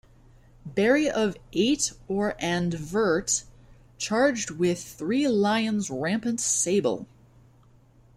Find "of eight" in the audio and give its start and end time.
1.07-1.91